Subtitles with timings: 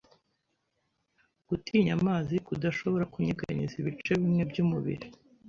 [1.47, 5.07] gutinya amazi, kudashobora kunyeganyeza ibice bimwe by’umubiri